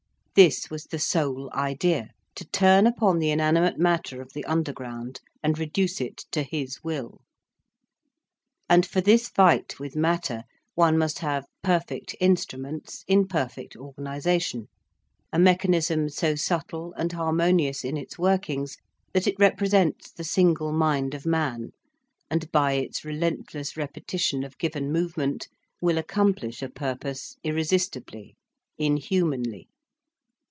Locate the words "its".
17.97-18.17, 22.73-23.03